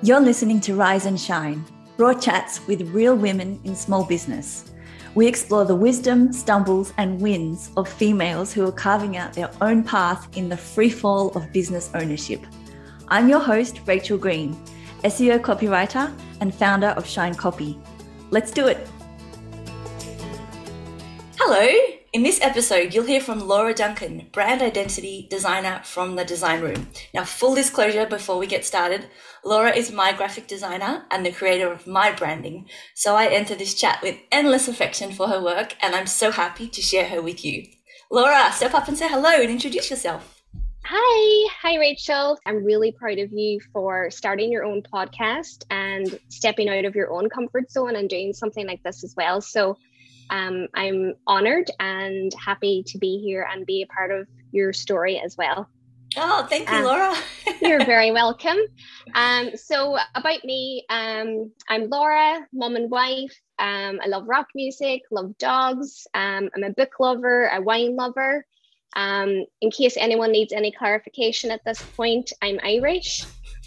[0.00, 1.64] You're listening to Rise and Shine,
[1.96, 4.70] raw chats with real women in small business.
[5.16, 9.82] We explore the wisdom, stumbles, and wins of females who are carving out their own
[9.82, 12.46] path in the free fall of business ownership.
[13.08, 14.56] I'm your host, Rachel Green,
[15.02, 17.76] SEO copywriter and founder of Shine Copy.
[18.30, 18.86] Let's do it.
[21.40, 21.96] Hello.
[22.14, 26.88] In this episode, you'll hear from Laura Duncan, brand identity designer from the Design Room.
[27.12, 29.08] Now, full disclosure before we get started,
[29.48, 32.68] Laura is my graphic designer and the creator of my branding.
[32.94, 36.68] So I enter this chat with endless affection for her work, and I'm so happy
[36.68, 37.66] to share her with you.
[38.10, 40.42] Laura, step up and say hello and introduce yourself.
[40.84, 42.38] Hi, hi Rachel.
[42.44, 47.10] I'm really proud of you for starting your own podcast and stepping out of your
[47.10, 49.40] own comfort zone and doing something like this as well.
[49.40, 49.78] So
[50.28, 55.18] um, I'm honored and happy to be here and be a part of your story
[55.18, 55.70] as well.
[56.16, 57.14] Oh, thank you, um, Laura.
[57.60, 58.58] you're very welcome.
[59.14, 63.34] Um, so about me, um, I'm Laura, mom and wife.
[63.58, 66.06] Um, I love rock music, love dogs.
[66.14, 68.44] Um, I'm a book lover, a wine lover.
[68.96, 73.24] Um, in case anyone needs any clarification at this point, I'm Irish.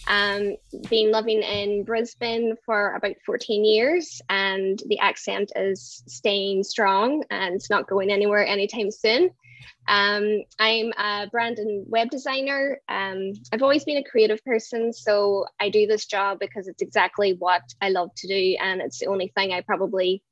[0.07, 0.55] Um,
[0.89, 7.55] been living in Brisbane for about 14 years, and the accent is staying strong and
[7.55, 9.29] it's not going anywhere anytime soon.
[9.87, 12.79] Um, I'm a brand and web designer.
[12.87, 17.35] Um, I've always been a creative person, so I do this job because it's exactly
[17.37, 20.23] what I love to do, and it's the only thing I probably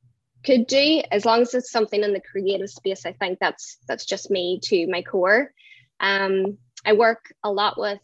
[0.46, 3.06] could do as long as it's something in the creative space.
[3.06, 5.52] I think that's that's just me to my core.
[6.00, 8.00] Um, I work a lot with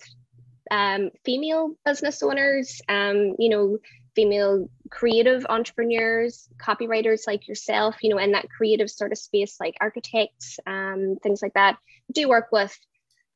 [0.70, 3.78] um, female business owners, um, you know,
[4.16, 9.76] female creative entrepreneurs, copywriters like yourself, you know, in that creative sort of space, like
[9.82, 11.76] architects, um, things like that.
[11.76, 12.78] I do work with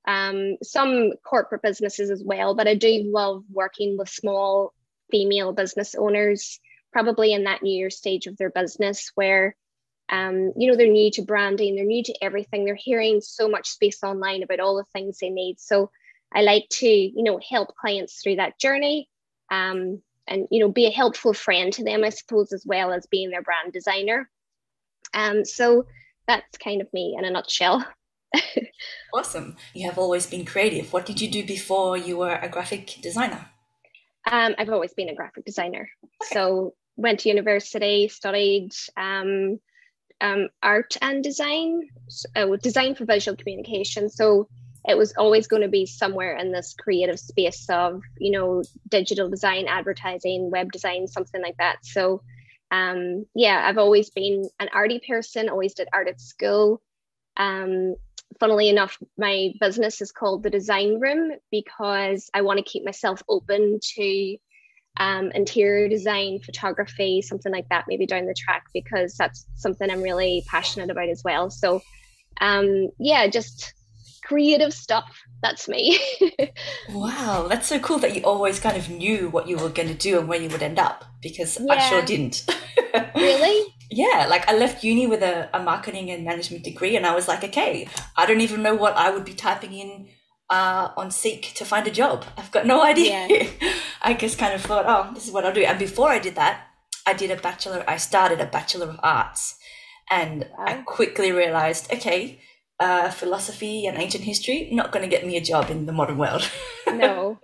[0.07, 4.73] um, some corporate businesses as well, but I do love working with small
[5.11, 6.59] female business owners,
[6.93, 9.55] probably in that newer stage of their business where
[10.11, 12.65] um, you know, they're new to branding, they're new to everything.
[12.65, 15.59] They're hearing so much space online about all the things they need.
[15.59, 15.91] So
[16.33, 19.07] I like to, you know, help clients through that journey
[19.51, 23.07] um, and, you know, be a helpful friend to them, I suppose, as well as
[23.07, 24.29] being their brand designer.
[25.13, 25.85] Um, so
[26.27, 27.85] that's kind of me in a nutshell.
[29.13, 29.57] awesome.
[29.73, 30.93] You have always been creative.
[30.93, 33.49] What did you do before you were a graphic designer?
[34.31, 35.89] Um, I've always been a graphic designer.
[36.03, 36.33] Okay.
[36.33, 39.59] So went to university, studied um,
[40.21, 41.89] um, art and design,
[42.35, 44.09] uh, design for visual communication.
[44.09, 44.47] So
[44.87, 49.29] it was always going to be somewhere in this creative space of you know digital
[49.29, 51.77] design advertising web design something like that.
[51.83, 52.21] So
[52.71, 56.81] um yeah i've always been an arty person always did art at school.
[57.37, 57.95] Um
[58.39, 63.23] funnily enough my business is called the design room because i want to keep myself
[63.27, 64.37] open to
[64.97, 70.01] um, interior design photography something like that maybe down the track because that's something i'm
[70.01, 71.49] really passionate about as well.
[71.49, 71.81] So
[72.41, 73.73] um yeah just
[74.29, 75.23] creative stuff.
[75.41, 75.99] That's me.
[76.89, 79.95] wow, that's so cool that you always kind of knew what you were going to
[79.95, 81.73] do and where you would end up because yeah.
[81.73, 82.45] I sure didn't.
[83.15, 83.65] really?
[83.91, 87.27] Yeah, like I left uni with a, a marketing and management degree, and I was
[87.27, 90.09] like, okay, I don't even know what I would be typing in
[90.47, 92.23] uh, on Seek to find a job.
[92.37, 93.25] I've got no idea.
[93.27, 93.47] Yeah.
[94.03, 95.63] I just kind of thought, oh, this is what I'll do.
[95.63, 96.67] And before I did that,
[97.07, 97.83] I did a bachelor.
[97.87, 99.57] I started a bachelor of arts,
[100.11, 100.65] and wow.
[100.67, 102.39] I quickly realized, okay,
[102.79, 106.17] uh, philosophy and ancient history, not going to get me a job in the modern
[106.17, 106.49] world.
[106.87, 107.39] no.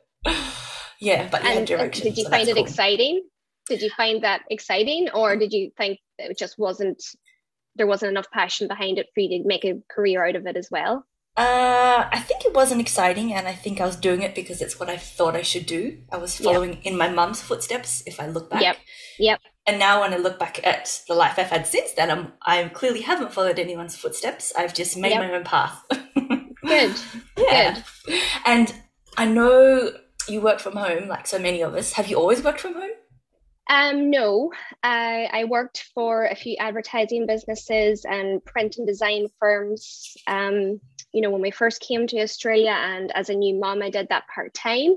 [1.00, 2.06] Yeah, but and, direction.
[2.06, 2.64] Did you so find it cool.
[2.64, 3.24] exciting?
[3.68, 7.04] Did you find that exciting, or did you think it just wasn't?
[7.76, 10.56] There wasn't enough passion behind it for you to make a career out of it
[10.56, 11.06] as well.
[11.36, 14.80] Uh, I think it wasn't exciting, and I think I was doing it because it's
[14.80, 15.98] what I thought I should do.
[16.12, 16.86] I was following yep.
[16.86, 18.04] in my mum's footsteps.
[18.06, 18.78] If I look back, yep,
[19.20, 19.42] yep.
[19.68, 22.66] And now, when I look back at the life I've had since then, I'm, I
[22.66, 24.54] clearly haven't followed anyone's footsteps.
[24.56, 25.22] I've just made yep.
[25.22, 25.84] my own path.
[26.66, 26.96] Good.
[27.36, 27.82] Yeah.
[28.06, 28.22] Good.
[28.46, 28.74] And
[29.18, 29.92] I know
[30.28, 31.94] you work from home, like so many of us.
[31.94, 32.92] Have you always worked from home?
[33.68, 34.52] Um, no,
[34.84, 40.16] I, I worked for a few advertising businesses and print and design firms.
[40.28, 40.80] Um,
[41.12, 44.10] you know, when we first came to Australia, and as a new mom, I did
[44.10, 44.96] that part time.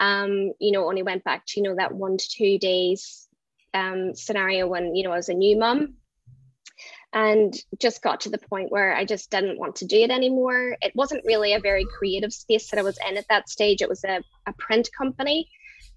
[0.00, 3.27] Um, you know, only went back to you know that one to two days
[3.74, 5.94] um, scenario when you know I was a new mom,
[7.12, 10.76] and just got to the point where I just didn't want to do it anymore.
[10.80, 13.82] It wasn't really a very creative space that I was in at that stage.
[13.82, 15.48] It was a, a print company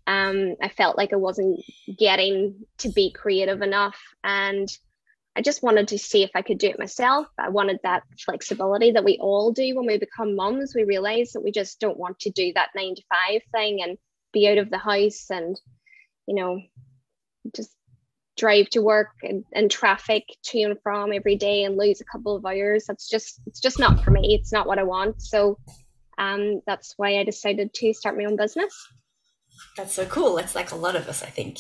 [0.08, 1.62] um, I felt like I wasn't
[1.98, 3.98] getting to be creative enough.
[4.24, 4.68] And
[5.36, 7.28] I just wanted to see if I could do it myself.
[7.38, 10.74] I wanted that flexibility that we all do when we become moms.
[10.76, 13.82] We realize that we just don't want to do that nine to five thing.
[13.82, 13.98] And
[14.34, 15.60] be out of the house and
[16.26, 16.62] you know
[17.56, 17.72] just
[18.38, 22.36] drive to work and, and traffic to and from every day and lose a couple
[22.36, 22.86] of hours.
[22.88, 24.38] That's just it's just not for me.
[24.40, 25.22] It's not what i want.
[25.22, 25.58] So
[26.18, 28.74] um that's why i decided to start my own business.
[29.78, 30.38] That's so cool.
[30.38, 31.60] It's like a lot of us i think.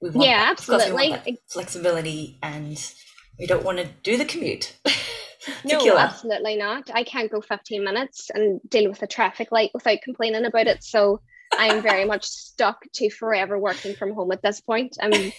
[0.00, 1.10] We want yeah absolutely.
[1.10, 2.92] want flexibility and
[3.38, 4.76] we don't want to do the commute
[5.64, 6.90] no absolutely not.
[6.92, 10.82] I can't go 15 minutes and deal with a traffic light without complaining about it.
[10.82, 11.20] So
[11.58, 15.32] i'm very much stuck to forever working from home at this point i'm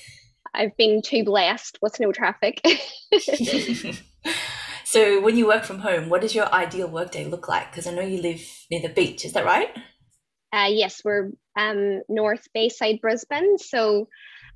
[0.55, 2.61] I've been too blessed with no traffic.
[4.83, 7.71] so, when you work from home, what does your ideal workday look like?
[7.71, 8.41] Because I know you live
[8.71, 9.69] near the beach, is that right?
[10.53, 13.57] Uh, yes, we're um, North Bayside, Brisbane.
[13.57, 14.07] So,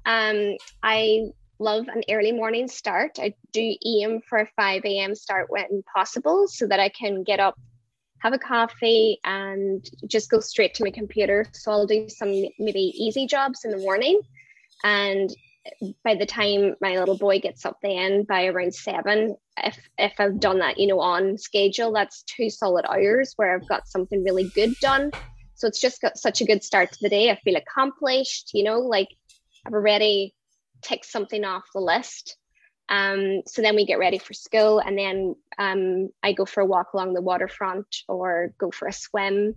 [0.06, 1.26] um, I
[1.60, 3.20] love an early morning start.
[3.20, 5.14] I do aim for a 5 a.m.
[5.16, 7.60] start when possible so that I can get up,
[8.22, 11.46] have a coffee, and just go straight to my computer.
[11.54, 12.30] So, I'll do some
[12.60, 14.22] maybe easy jobs in the morning
[14.84, 15.30] and
[16.04, 20.40] by the time my little boy gets up then by around seven, if if I've
[20.40, 24.52] done that, you know, on schedule, that's two solid hours where I've got something really
[24.56, 25.12] good done.
[25.56, 27.30] So it's just got such a good start to the day.
[27.30, 29.10] I feel accomplished, you know, like
[29.66, 30.34] I've already
[30.82, 32.38] ticked something off the list.
[32.90, 36.66] Um, so then we get ready for school, and then um, I go for a
[36.66, 39.56] walk along the waterfront or go for a swim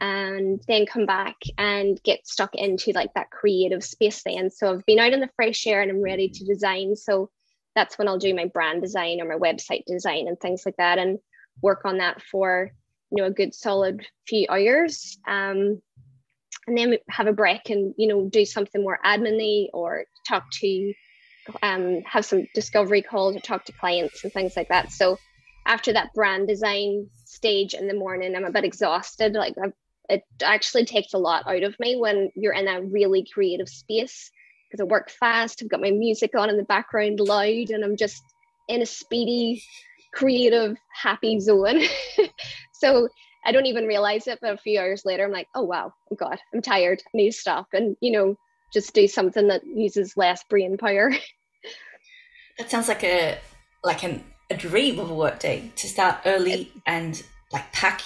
[0.00, 4.50] and then come back and get stuck into like that creative space then.
[4.50, 6.96] So I've been out in the fresh air and I'm ready to design.
[6.96, 7.30] So
[7.74, 10.98] that's when I'll do my brand design or my website design and things like that
[10.98, 11.18] and
[11.62, 12.70] work on that for
[13.10, 15.18] you know a good solid few hours.
[15.26, 15.80] Um,
[16.66, 20.94] and then have a break and you know do something more adminy or talk to
[21.62, 24.92] um, have some discovery calls or talk to clients and things like that.
[24.92, 25.18] So
[25.66, 29.32] after that brand design stage in the morning, I'm a bit exhausted.
[29.32, 29.72] Like I've
[30.08, 34.30] it actually takes a lot out of me when you're in a really creative space
[34.70, 35.62] because I work fast.
[35.62, 38.22] I've got my music on in the background loud, and I'm just
[38.68, 39.62] in a speedy,
[40.12, 41.80] creative, happy zone.
[42.74, 43.08] so
[43.46, 46.16] I don't even realize it, but a few hours later, I'm like, oh wow, oh
[46.16, 47.02] god, I'm tired.
[47.06, 48.36] I need to stop and you know
[48.74, 51.12] just do something that uses less brain power.
[52.58, 53.38] that sounds like a
[53.82, 57.22] like an a dream of a workday to start early and
[57.52, 58.02] like pack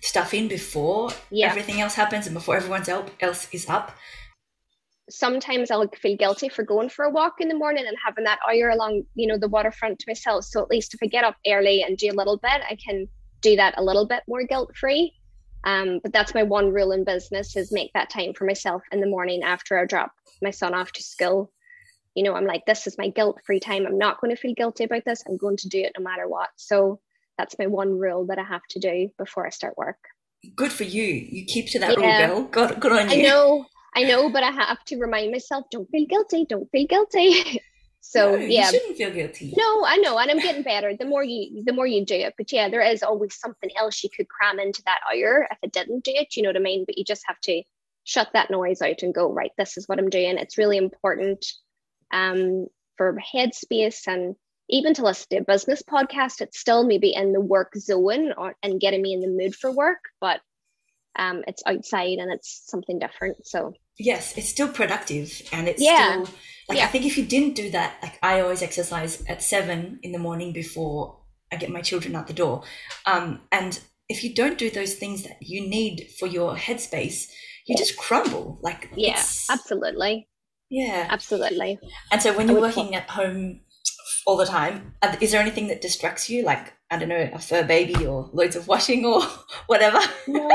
[0.00, 1.48] stuff in before yeah.
[1.48, 2.82] everything else happens and before everyone
[3.20, 3.94] else is up
[5.12, 8.38] sometimes I'll feel guilty for going for a walk in the morning and having that
[8.48, 10.44] hour along, you know, the waterfront to myself.
[10.44, 13.06] So at least if I get up early and do a little bit, I can
[13.40, 15.12] do that a little bit more guilt free.
[15.64, 19.00] Um, but that's my one rule in business is make that time for myself in
[19.00, 21.52] the morning after I drop my son off to school.
[22.14, 23.86] You know, I'm like, this is my guilt free time.
[23.86, 25.22] I'm not going to feel guilty about this.
[25.26, 26.50] I'm going to do it no matter what.
[26.56, 27.00] So
[27.38, 29.98] that's my one rule that I have to do before I start work.
[30.56, 31.04] Good for you.
[31.04, 32.26] You keep to that yeah.
[32.26, 32.68] rule, girl.
[32.68, 33.20] Good, good on you.
[33.20, 36.86] I know, I know, but I have to remind myself, don't feel guilty, don't feel
[36.86, 37.62] guilty.
[38.04, 39.54] so no, yeah, you shouldn't feel guilty.
[39.56, 40.92] No, I know, and I'm getting better.
[40.98, 42.34] The more you, the more you do it.
[42.36, 45.72] But yeah, there is always something else you could cram into that hour if it
[45.72, 46.36] didn't do it.
[46.36, 46.84] You know what I mean?
[46.84, 47.62] But you just have to
[48.04, 49.52] shut that noise out and go right.
[49.56, 50.36] This is what I'm doing.
[50.36, 51.46] It's really important
[52.12, 52.66] um,
[52.96, 54.34] for headspace and
[54.68, 58.56] even to listen to a business podcast, it's still maybe in the work zone or
[58.64, 60.40] and getting me in the mood for work, but
[61.16, 63.46] um, it's outside and it's something different.
[63.46, 66.24] So yes, it's still productive and it's yeah.
[66.24, 66.34] still
[66.72, 66.86] like yeah.
[66.86, 70.18] I think if you didn't do that, like I always exercise at seven in the
[70.18, 71.18] morning before
[71.52, 72.62] I get my children out the door,
[73.04, 77.30] um, and if you don't do those things that you need for your headspace,
[77.66, 78.58] you just crumble.
[78.62, 80.28] Like yeah, absolutely.
[80.70, 81.78] Yeah, absolutely.
[82.10, 83.60] And so when you're working at home
[84.26, 84.94] all the time.
[85.20, 88.56] Is there anything that distracts you, like I don't know, a fur baby or loads
[88.56, 89.22] of washing or
[89.66, 89.98] whatever?
[90.26, 90.48] no,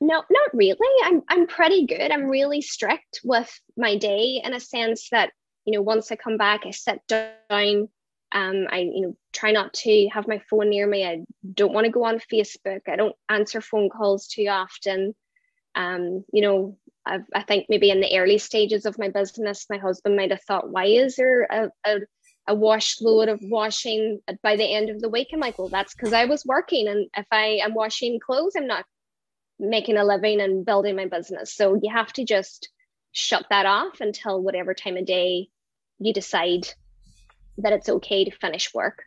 [0.00, 0.78] no, not really.
[1.04, 2.10] I'm I'm pretty good.
[2.10, 5.32] I'm really strict with my day in a sense that
[5.70, 7.88] you know once I come back, I sit down.
[8.32, 11.04] Um, I you know try not to have my phone near me.
[11.04, 11.24] I
[11.54, 12.82] don't want to go on Facebook.
[12.88, 15.14] I don't answer phone calls too often.
[15.74, 19.78] Um, you know, I've, i think maybe in the early stages of my business, my
[19.78, 22.00] husband might have thought, why is there a, a
[22.46, 25.28] a wash load of washing by the end of the week.
[25.32, 26.88] I'm like, well, that's because I was working.
[26.88, 28.84] And if I am washing clothes, I'm not
[29.60, 31.54] making a living and building my business.
[31.54, 32.68] So you have to just
[33.12, 35.48] shut that off until whatever time of day
[36.00, 36.68] you decide
[37.58, 39.02] that it's okay to finish work.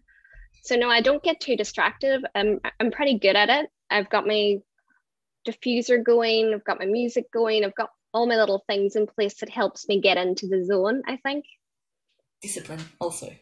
[0.64, 2.26] So no, I don't get too distracted.
[2.36, 3.70] I'm I'm pretty good at it.
[3.90, 4.60] I've got my
[5.48, 9.40] diffuser going, I've got my music going, I've got all my little things in place
[9.40, 11.46] that helps me get into the zone, I think
[12.44, 13.34] discipline also.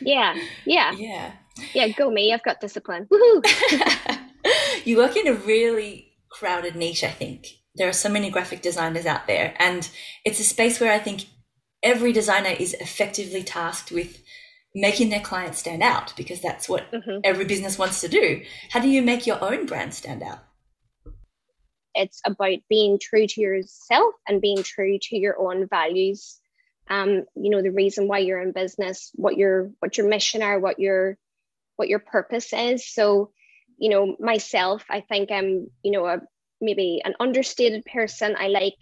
[0.00, 1.32] Yeah, yeah, yeah,
[1.74, 1.88] yeah.
[1.88, 2.32] Go me!
[2.32, 3.08] I've got discipline.
[3.12, 3.42] Woohoo.
[4.86, 7.46] You work in a really crowded niche, I think.
[7.74, 9.88] there are so many graphic designers out there, and
[10.24, 11.26] it's a space where I think
[11.82, 14.22] every designer is effectively tasked with
[14.74, 17.20] making their clients stand out because that's what mm-hmm.
[17.24, 18.42] every business wants to do.
[18.70, 20.38] How do you make your own brand stand out?
[21.94, 26.38] It's about being true to yourself and being true to your own values.
[26.88, 30.58] Um, you know, the reason why you're in business, what your what your mission are,
[30.58, 31.18] what your
[31.76, 32.86] what your purpose is.
[32.86, 33.32] So,
[33.78, 36.20] you know, myself, I think I'm, you know, a
[36.60, 38.36] maybe an understated person.
[38.38, 38.76] I like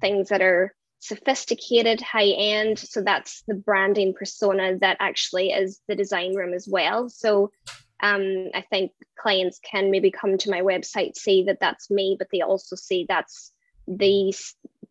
[0.00, 2.78] things that are sophisticated, high end.
[2.78, 7.08] So that's the branding persona that actually is the design room as well.
[7.08, 7.52] So
[8.00, 12.28] um, I think clients can maybe come to my website, see that that's me, but
[12.32, 13.52] they also see that's
[13.86, 14.34] the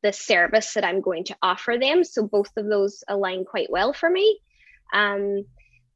[0.04, 2.04] the service that I'm going to offer them.
[2.04, 4.40] So both of those align quite well for me.
[4.94, 5.44] Um,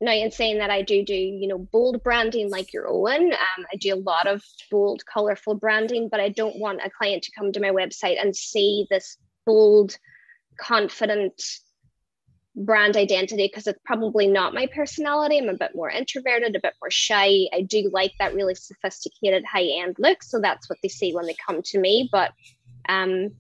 [0.02, 3.66] now in saying that i do do you know bold branding like your own um,
[3.72, 7.32] i do a lot of bold colorful branding but i don't want a client to
[7.38, 9.98] come to my website and see this bold
[10.60, 11.42] confident
[12.56, 15.38] brand identity because it's probably not my personality.
[15.38, 17.48] I'm a bit more introverted a bit more shy.
[17.54, 21.26] I do like that really sophisticated high end look so that's what they see when
[21.26, 22.10] they come to me.
[22.12, 22.32] But
[22.90, 23.32] um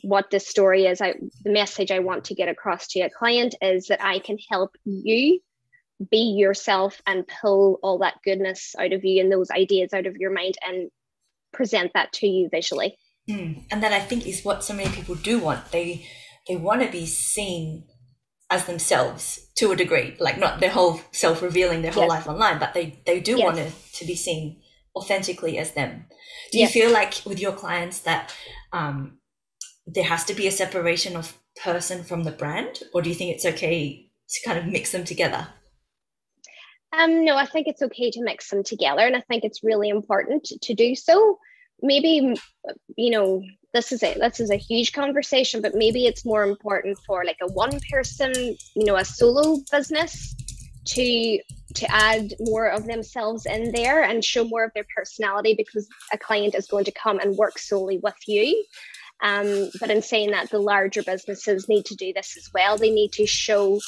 [0.00, 1.12] what this story is i
[1.44, 4.74] the message i want to get across to your client is that i can help
[4.86, 5.38] you
[6.10, 10.16] be yourself and pull all that goodness out of you and those ideas out of
[10.16, 10.90] your mind and
[11.52, 12.98] present that to you visually.
[13.28, 13.64] Mm.
[13.70, 15.70] And that I think is what so many people do want.
[15.72, 16.06] They
[16.46, 17.84] they want to be seen
[18.50, 22.10] as themselves to a degree, like not their whole self revealing their whole yes.
[22.10, 23.44] life online, but they they do yes.
[23.44, 24.60] want to, to be seen
[24.94, 26.06] authentically as them.
[26.52, 28.32] Do you feel like with your clients that
[28.72, 29.18] um,
[29.86, 33.34] there has to be a separation of person from the brand, or do you think
[33.34, 35.48] it's okay to kind of mix them together?
[36.96, 39.88] Um, no, I think it's okay to mix them together, and I think it's really
[39.88, 41.38] important to do so.
[41.82, 42.34] Maybe,
[42.96, 46.98] you know, this is a this is a huge conversation, but maybe it's more important
[47.06, 48.32] for like a one person,
[48.74, 50.34] you know, a solo business
[50.86, 51.40] to
[51.74, 56.18] to add more of themselves in there and show more of their personality because a
[56.18, 58.64] client is going to come and work solely with you.
[59.22, 62.76] Um, but in saying that, the larger businesses need to do this as well.
[62.76, 63.80] They need to show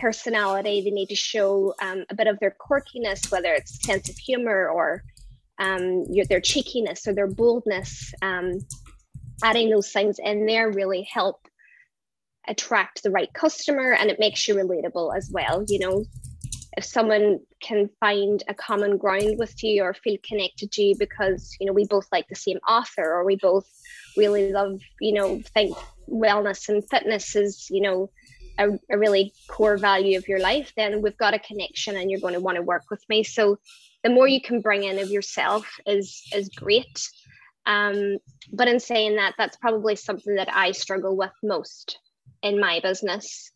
[0.00, 0.80] personality.
[0.82, 4.68] They need to show um, a bit of their quirkiness, whether it's sense of humor
[4.68, 5.04] or
[5.58, 8.12] um, your, their cheekiness or their boldness.
[8.22, 8.60] Um,
[9.42, 11.46] adding those things in there really help
[12.48, 15.64] attract the right customer, and it makes you relatable as well.
[15.68, 16.04] You know,
[16.76, 21.56] if someone can find a common ground with you or feel connected to you because
[21.60, 23.68] you know we both like the same author or we both
[24.16, 25.76] really love you know think
[26.08, 28.10] wellness and fitness is you know
[28.58, 32.20] a, a really core value of your life, then we've got a connection and you're
[32.20, 33.22] going to want to work with me.
[33.22, 33.58] So
[34.04, 37.08] the more you can bring in of yourself is is great.
[37.66, 38.18] Um,
[38.52, 41.98] but in saying that, that's probably something that I struggle with most
[42.42, 43.50] in my business.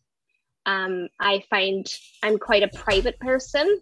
[0.65, 1.85] Um, I find
[2.21, 3.79] I'm quite a private person.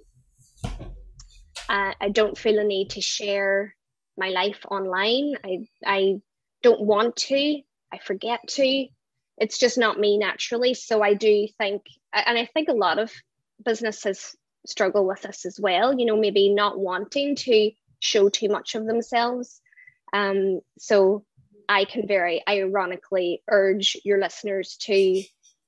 [0.63, 3.75] Uh, I don't feel a need to share
[4.17, 5.33] my life online.
[5.43, 6.21] I I
[6.63, 7.61] don't want to.
[7.93, 8.87] I forget to
[9.41, 10.75] it's just not me naturally.
[10.75, 11.81] So I do think,
[12.13, 13.11] and I think a lot of
[13.65, 18.75] businesses struggle with this as well, you know, maybe not wanting to show too much
[18.75, 19.61] of themselves.
[20.13, 21.25] Um, so
[21.69, 25.23] I can very ironically urge your listeners to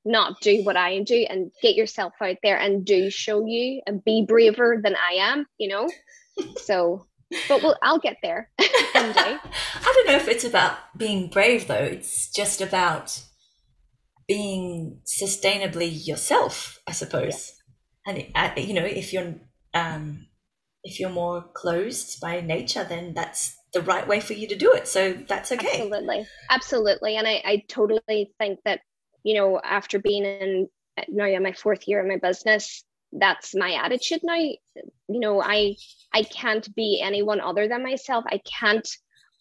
[0.06, 4.04] not do what I do and get yourself out there and do show you and
[4.04, 5.90] be braver than I am, you know?
[6.58, 7.06] So,
[7.48, 8.50] but we'll, I'll get there
[8.96, 11.76] I don't know if it's about being brave though.
[11.76, 13.22] It's just about
[14.28, 17.62] being sustainably yourself, I suppose.
[18.06, 19.36] And uh, you know, if you're
[19.74, 20.28] um,
[20.84, 24.74] if you're more closed by nature, then that's the right way for you to do
[24.74, 24.88] it.
[24.88, 25.82] So that's okay.
[25.82, 27.18] Absolutely, absolutely.
[27.18, 28.82] And I, I totally think that
[29.24, 30.68] you know, after being in
[31.08, 34.36] now yeah, my fourth year in my business, that's my attitude now.
[34.36, 34.58] You
[35.08, 35.76] know, I
[36.14, 38.26] I can't be anyone other than myself.
[38.28, 38.88] I can't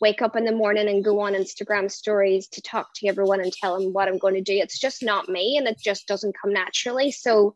[0.00, 3.52] wake up in the morning and go on Instagram stories to talk to everyone and
[3.52, 4.54] tell them what I'm going to do.
[4.54, 7.12] It's just not me and it just doesn't come naturally.
[7.12, 7.54] So,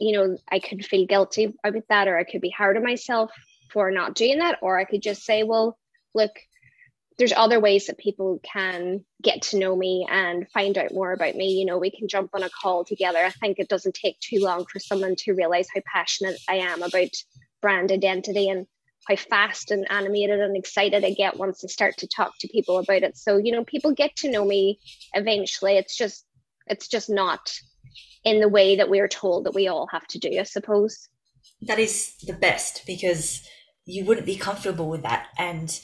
[0.00, 3.30] you know, I could feel guilty about that, or I could be hard on myself
[3.72, 5.78] for not doing that, or I could just say, well,
[6.14, 6.32] look,
[7.18, 11.36] there's other ways that people can get to know me and find out more about
[11.36, 11.52] me.
[11.52, 13.18] You know, we can jump on a call together.
[13.18, 16.82] I think it doesn't take too long for someone to realize how passionate I am
[16.82, 17.10] about
[17.62, 18.66] brand identity and
[19.06, 22.78] how fast and animated and excited I get once I start to talk to people
[22.78, 23.16] about it.
[23.16, 24.80] So, you know, people get to know me
[25.12, 25.76] eventually.
[25.76, 26.24] It's just
[26.66, 27.52] it's just not
[28.24, 31.08] in the way that we're told that we all have to do, I suppose.
[31.62, 33.46] That is the best because
[33.86, 35.28] you wouldn't be comfortable with that.
[35.38, 35.78] And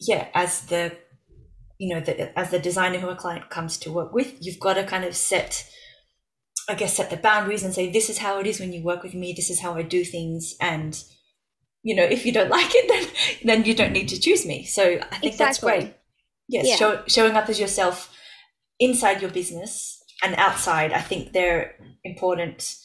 [0.00, 0.96] yeah, as the
[1.82, 4.74] you know, the, as the designer who a client comes to work with, you've got
[4.74, 5.68] to kind of set,
[6.68, 9.02] I guess, set the boundaries and say, this is how it is when you work
[9.02, 9.32] with me.
[9.32, 10.54] This is how I do things.
[10.60, 11.02] And,
[11.82, 13.08] you know, if you don't like it, then,
[13.42, 14.64] then you don't need to choose me.
[14.64, 15.36] So I think exactly.
[15.38, 15.94] that's great.
[16.48, 16.68] Yes.
[16.68, 16.76] Yeah.
[16.76, 18.14] Show, showing up as yourself
[18.78, 21.74] inside your business and outside, I think they're
[22.04, 22.76] important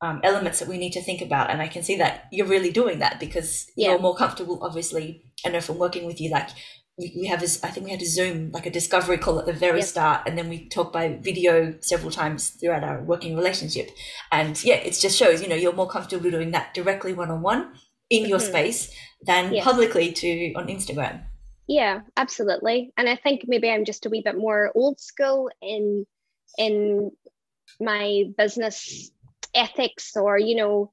[0.00, 1.50] um, elements that we need to think about.
[1.50, 3.90] And I can see that you're really doing that because yeah.
[3.90, 5.24] you're more comfortable, obviously.
[5.44, 6.50] I know from working with you, like
[6.96, 9.46] we, we have this, I think we had a Zoom, like a discovery call at
[9.46, 9.88] the very yep.
[9.88, 10.22] start.
[10.26, 13.90] And then we talk by video several times throughout our working relationship.
[14.30, 17.42] And yeah, it just shows, you know, you're more comfortable doing that directly one on
[17.42, 17.72] one
[18.10, 18.48] in your mm-hmm.
[18.48, 18.94] space
[19.26, 21.24] than publicly to on Instagram.
[21.66, 22.92] Yeah, absolutely.
[22.96, 26.06] And I think maybe I'm just a wee bit more old school in
[26.56, 27.10] in
[27.80, 29.10] my business
[29.54, 30.92] ethics or you know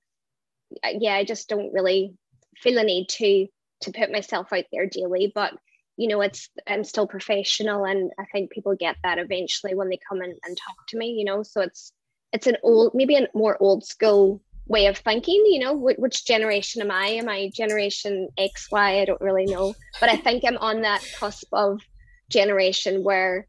[0.93, 2.13] yeah i just don't really
[2.57, 3.47] feel a need to
[3.81, 5.31] to put myself out there daily.
[5.33, 5.53] But
[5.97, 9.97] you know it's i'm still professional and i think people get that eventually when they
[10.09, 11.43] come in and talk to me you know.
[11.43, 11.93] So it's
[12.33, 16.81] it's an old maybe a more old school way of thinking you know which generation
[16.81, 17.07] am i?
[17.07, 18.99] Am i generation x y?
[19.01, 19.73] I don't really know.
[19.99, 21.81] But i think i'm on that cusp of
[22.29, 23.47] generation where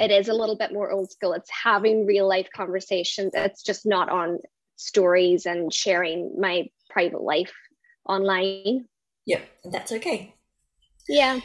[0.00, 1.34] it is a little bit more old school.
[1.34, 3.32] It's having real life conversations.
[3.34, 4.38] It's just not on
[4.76, 7.52] stories and sharing my private life
[8.08, 8.86] online.
[9.26, 10.34] Yep, and that's okay.
[11.08, 11.40] Yeah.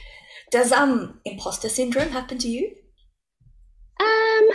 [0.52, 2.72] Does um imposter syndrome happen to you?
[4.00, 4.50] Um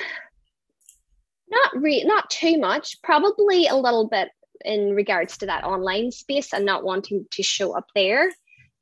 [1.48, 3.02] not re not too much.
[3.02, 4.30] Probably a little bit
[4.64, 8.32] in regards to that online space and not wanting to show up there.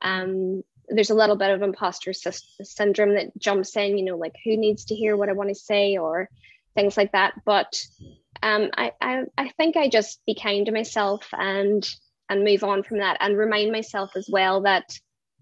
[0.00, 4.56] Um there's a little bit of imposter syndrome that jumps in, you know, like who
[4.56, 6.28] needs to hear what I want to say or
[6.74, 7.34] things like that.
[7.44, 7.80] But
[8.42, 11.88] um, I, I, I think I just be kind to myself and
[12.30, 14.98] and move on from that and remind myself as well that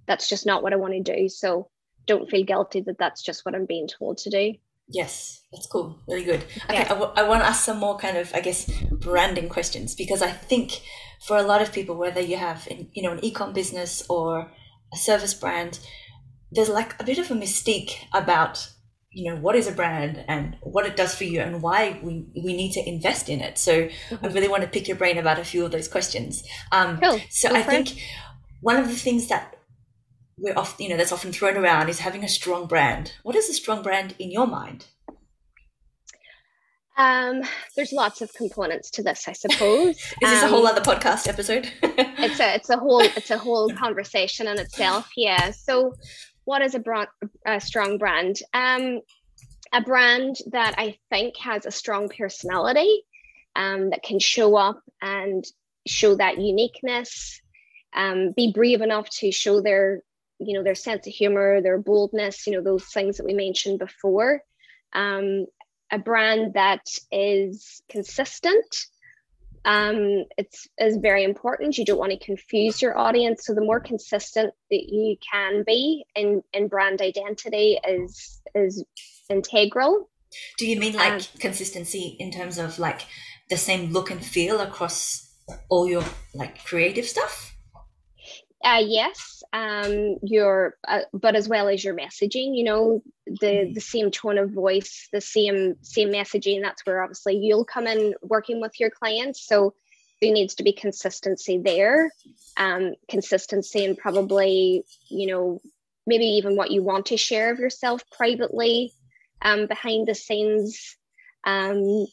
[0.07, 1.29] that's just not what I want to do.
[1.29, 1.69] So
[2.07, 4.55] don't feel guilty that that's just what I'm being told to do.
[4.89, 5.99] Yes, that's cool.
[6.07, 6.45] Really good.
[6.71, 6.85] Okay, yeah.
[6.85, 10.23] I, w- I want to ask some more kind of, I guess, branding questions because
[10.23, 10.81] I think
[11.27, 14.53] for a lot of people, whether you have, you know, an ecom business or
[14.95, 15.79] service brand,
[16.53, 18.69] there's like a bit of a mystique about
[19.11, 22.27] you know what is a brand and what it does for you and why we,
[22.45, 23.57] we need to invest in it.
[23.57, 24.25] So mm-hmm.
[24.25, 26.43] i really want to pick your brain about a few of those questions.
[26.71, 27.19] Um, cool.
[27.31, 27.99] so i think
[28.61, 29.57] one of the things that
[30.39, 33.15] we're often you know that's often thrown around is having a strong brand.
[33.23, 34.87] What is a strong brand in your mind
[36.97, 37.43] um,
[37.75, 39.97] there's lots of components to this, I suppose.
[40.23, 41.71] Is this um, a whole other podcast episode?
[41.83, 45.09] it's a it's a whole it's a whole conversation in itself.
[45.17, 45.51] Yeah.
[45.51, 45.95] So,
[46.45, 46.83] what is a,
[47.47, 48.37] a strong brand?
[48.55, 49.01] Um,
[49.73, 53.03] a brand that I think has a strong personality,
[53.57, 55.45] um, that can show up and
[55.87, 57.41] show that uniqueness,
[57.95, 60.03] um, be brave enough to show their
[60.39, 63.79] you know their sense of humor, their boldness, you know those things that we mentioned
[63.79, 64.41] before.
[64.95, 65.47] Um,
[65.91, 68.87] a brand that is consistent.
[69.65, 71.77] Um, it's is very important.
[71.77, 73.47] You don't want to confuse your audience.
[73.47, 78.85] So the more consistent that you can be in, in brand identity is is
[79.29, 80.09] integral.
[80.59, 83.03] Do you mean like um, consistency in terms of like
[83.49, 85.33] the same look and feel across
[85.69, 87.56] all your like creative stuff?
[88.67, 93.73] Uh, yes, um, your uh, but as well as your messaging, you know, the mm-hmm.
[93.75, 96.63] the same tone of voice, the same same messaging.
[96.63, 99.47] That's where obviously you'll come in working with your clients.
[99.47, 99.75] So
[100.21, 102.11] there needs to be consistency there,
[102.57, 105.61] um, consistency and probably you know
[106.05, 108.93] maybe even what you want to share of yourself privately,
[109.43, 110.97] um, behind the scenes,
[111.45, 112.07] um,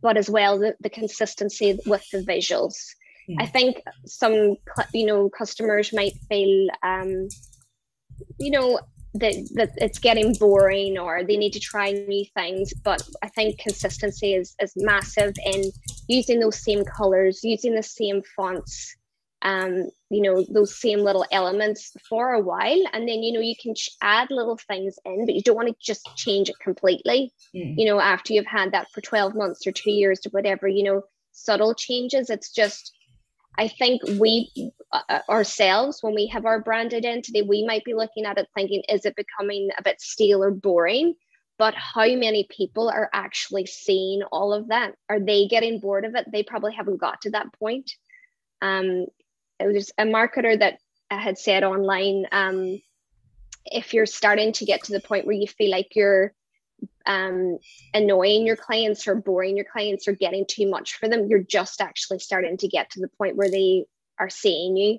[0.00, 2.94] but as well the, the consistency with the visuals.
[3.38, 4.56] I think some
[4.92, 7.28] you know customers might feel um,
[8.38, 8.80] you know
[9.14, 12.72] that that it's getting boring or they need to try new things.
[12.84, 15.64] But I think consistency is is massive in
[16.08, 18.94] using those same colors, using the same fonts,
[19.42, 23.54] um, you know, those same little elements for a while, and then you know you
[23.60, 27.32] can add little things in, but you don't want to just change it completely.
[27.54, 27.74] Mm.
[27.78, 30.84] You know, after you've had that for twelve months or two years or whatever, you
[30.84, 32.30] know, subtle changes.
[32.30, 32.92] It's just
[33.58, 34.50] I think we
[34.92, 38.48] uh, uh, ourselves, when we have our brand identity, we might be looking at it
[38.54, 41.14] thinking, is it becoming a bit stale or boring?
[41.58, 44.94] But how many people are actually seeing all of that?
[45.08, 46.26] Are they getting bored of it?
[46.32, 47.92] They probably haven't got to that point.
[48.62, 49.06] Um,
[49.58, 50.78] it was a marketer that
[51.10, 52.80] had said online, um,
[53.66, 56.32] if you're starting to get to the point where you feel like you're
[57.06, 57.58] um,
[57.94, 61.80] annoying your clients or boring your clients or getting too much for them, you're just
[61.80, 63.86] actually starting to get to the point where they
[64.18, 64.98] are seeing you.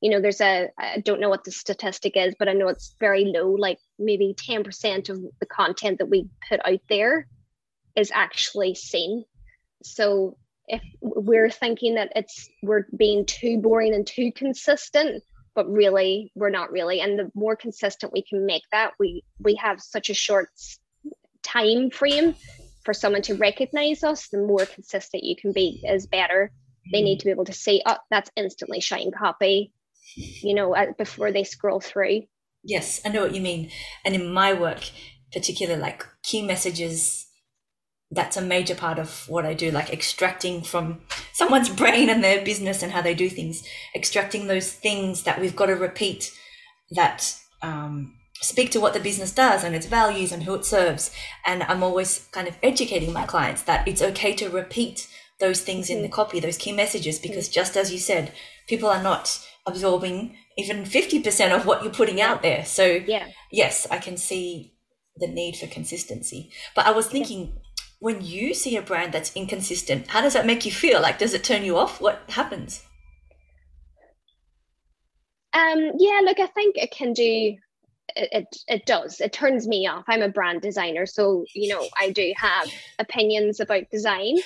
[0.00, 2.94] you know there's a i don't know what the statistic is but i know it's
[3.00, 7.26] very low like maybe 10% of the content that we put out there
[7.96, 9.24] is actually seen
[9.82, 10.36] so
[10.68, 15.22] if we're thinking that it's we're being too boring and too consistent
[15.54, 19.54] but really we're not really and the more consistent we can make that we we
[19.56, 20.48] have such a short
[21.42, 22.34] time frame
[22.84, 26.52] for someone to recognize us the more consistent you can be is better.
[26.92, 29.72] They need to be able to say oh that's instantly shine copy
[30.16, 32.22] you know before they scroll through.
[32.64, 33.70] Yes i know what you mean.
[34.04, 34.90] And in my work
[35.32, 37.26] particular like key messages
[38.12, 41.00] that's a major part of what I do, like extracting from
[41.32, 45.56] someone's brain and their business and how they do things, extracting those things that we've
[45.56, 46.30] got to repeat
[46.90, 51.10] that um, speak to what the business does and its values and who it serves.
[51.46, 55.08] And I'm always kind of educating my clients that it's okay to repeat
[55.40, 56.14] those things in the mm-hmm.
[56.14, 58.32] copy, those key messages, because just as you said,
[58.68, 62.64] people are not absorbing even 50% of what you're putting out there.
[62.64, 63.28] So, yeah.
[63.50, 64.74] yes, I can see
[65.16, 66.50] the need for consistency.
[66.74, 67.58] But I was thinking,
[68.00, 71.00] when you see a brand that's inconsistent, how does that make you feel?
[71.00, 72.00] Like, does it turn you off?
[72.00, 72.82] What happens?
[75.54, 77.56] Um, yeah, look, I think it can do.
[78.14, 79.20] It, it, does.
[79.20, 80.04] It turns me off.
[80.08, 84.36] I'm a brand designer, so you know I do have opinions about design.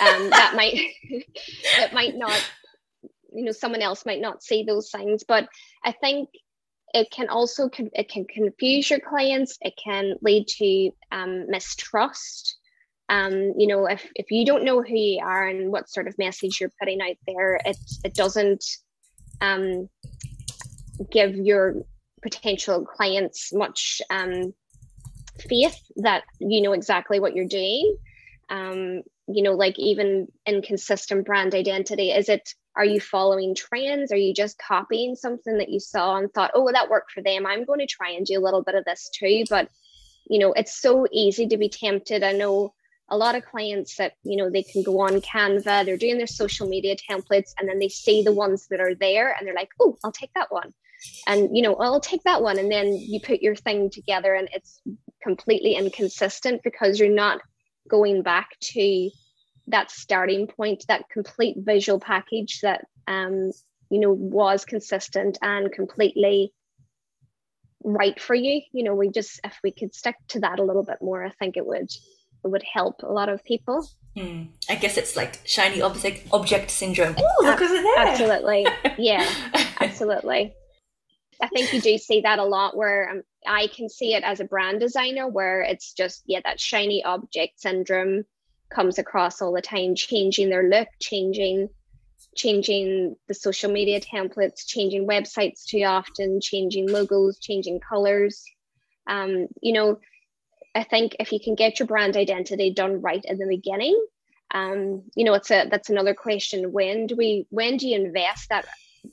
[0.00, 2.38] Um, that might it might not,
[3.34, 5.48] you know, someone else might not see those things, but
[5.84, 6.28] I think
[6.94, 9.58] it can also it can confuse your clients.
[9.60, 12.56] It can lead to um, mistrust
[13.12, 16.16] um, you know, if, if you don't know who you are and what sort of
[16.16, 18.64] message you're putting out there, it, it doesn't
[19.42, 19.90] um,
[21.10, 21.74] give your
[22.22, 24.54] potential clients much um,
[25.48, 27.96] faith that you know exactly what you're doing.
[28.50, 34.12] Um, you know, like even inconsistent brand identity, is it, are you following trends?
[34.12, 37.22] Are you just copying something that you saw and thought, oh, well, that worked for
[37.22, 37.46] them?
[37.46, 39.44] I'm going to try and do a little bit of this too.
[39.48, 39.68] But,
[40.28, 42.22] you know, it's so easy to be tempted.
[42.22, 42.74] I know
[43.08, 46.26] a lot of clients that you know they can go on canva they're doing their
[46.26, 49.68] social media templates and then they see the ones that are there and they're like
[49.80, 50.72] oh i'll take that one
[51.26, 54.48] and you know i'll take that one and then you put your thing together and
[54.52, 54.80] it's
[55.22, 57.40] completely inconsistent because you're not
[57.88, 59.10] going back to
[59.68, 63.50] that starting point that complete visual package that um
[63.90, 66.52] you know was consistent and completely
[67.84, 70.84] right for you you know we just if we could stick to that a little
[70.84, 71.90] bit more i think it would
[72.44, 73.88] would help a lot of people.
[74.16, 74.44] Hmm.
[74.68, 77.14] I guess it's like shiny object object syndrome.
[77.18, 77.98] Oh, look over there!
[77.98, 78.66] Absolutely,
[78.98, 79.26] yeah,
[79.80, 80.54] absolutely.
[81.40, 84.40] I think you do see that a lot where um, I can see it as
[84.40, 88.24] a brand designer where it's just yeah that shiny object syndrome
[88.72, 91.68] comes across all the time, changing their look, changing
[92.34, 98.44] changing the social media templates, changing websites too often, changing logos, changing colors.
[99.06, 99.98] Um, you know,
[100.74, 104.02] I think if you can get your brand identity done right in the beginning,
[104.54, 106.72] um, you know, it's a that's another question.
[106.72, 108.66] When do we when do you invest that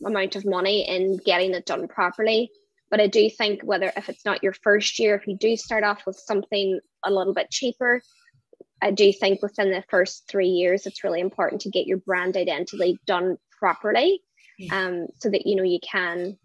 [0.05, 2.51] amount of money in getting it done properly?
[2.89, 5.83] But I do think whether if it's not your first year, if you do start
[5.83, 8.01] off with something a little bit cheaper,
[8.81, 12.37] I do think within the first three years, it's really important to get your brand
[12.37, 14.21] identity done properly,
[14.71, 16.37] um, so that you know you can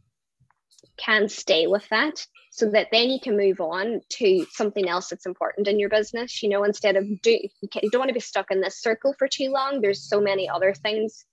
[0.96, 5.26] can stay with that so that then you can move on to something else that's
[5.26, 6.42] important in your business.
[6.42, 7.48] You know instead of do you,
[7.82, 9.80] you don't want to be stuck in this circle for too long.
[9.80, 11.24] There's so many other things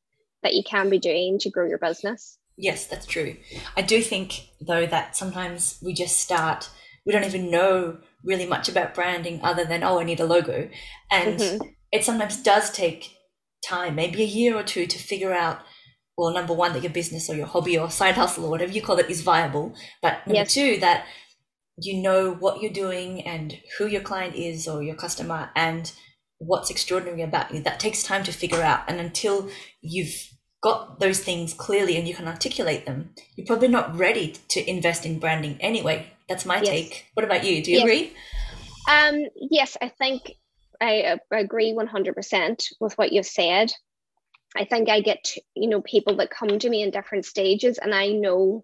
[0.44, 3.36] that you can be doing to grow your business yes that's true
[3.78, 6.70] i do think though that sometimes we just start
[7.06, 10.70] we don't even know really much about branding other than oh i need a logo
[11.12, 11.68] and mm-hmm.
[11.92, 13.16] it sometimes does take
[13.64, 15.62] time maybe a year or two to figure out
[16.18, 18.82] well, number one, that your business or your hobby or side hustle or whatever you
[18.82, 19.74] call it is viable.
[20.04, 20.54] But number yes.
[20.54, 21.06] two, that
[21.78, 25.92] you know what you're doing and who your client is or your customer and
[26.42, 27.62] what's extraordinary about you.
[27.62, 28.82] That takes time to figure out.
[28.88, 29.50] And until
[29.82, 30.30] you've
[30.62, 35.06] got those things clearly and you can articulate them, you're probably not ready to invest
[35.06, 36.08] in branding anyway.
[36.28, 36.68] That's my yes.
[36.68, 37.06] take.
[37.14, 37.64] What about you?
[37.64, 37.84] Do you yes.
[37.84, 38.14] agree?
[38.90, 40.34] Um, yes, I think
[40.82, 43.72] I, I agree 100% with what you've said.
[44.56, 47.94] I think I get, you know, people that come to me in different stages and
[47.94, 48.64] I know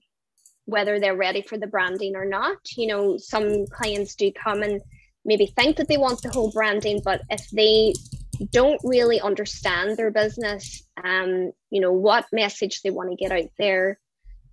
[0.65, 2.57] whether they're ready for the branding or not.
[2.75, 4.81] You know, some clients do come and
[5.27, 7.93] maybe think that they want the whole branding, but if they
[8.51, 13.49] don't really understand their business, um, you know, what message they want to get out
[13.59, 13.99] there,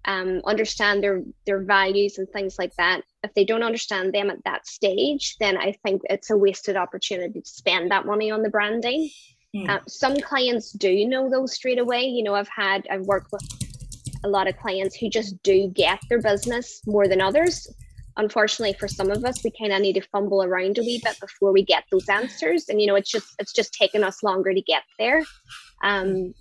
[0.07, 3.03] um, understand their their values and things like that.
[3.23, 7.41] If they don't understand them at that stage, then I think it's a wasted opportunity
[7.41, 9.09] to spend that money on the branding.
[9.57, 9.69] Mm.
[9.69, 12.03] Uh, some clients do know those straight away.
[12.05, 13.43] You know, I've had, I've worked with
[14.25, 17.69] a lot of clients who just do get their business more than others.
[18.17, 21.19] Unfortunately, for some of us, we kind of need to fumble around a wee bit
[21.21, 24.55] before we get those answers, and you know, it's just it's just taken us longer
[24.55, 25.23] to get there.
[25.83, 26.35] Um,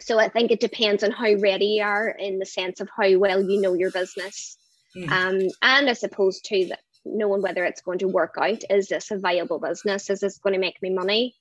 [0.00, 3.16] so I think it depends on how ready you are in the sense of how
[3.18, 4.56] well you know your business,
[4.96, 5.08] mm.
[5.10, 8.62] um, and I suppose too that knowing whether it's going to work out.
[8.70, 10.10] Is this a viable business?
[10.10, 11.34] Is this going to make me money?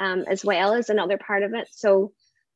[0.00, 1.68] Um, as well as another part of it.
[1.72, 2.12] So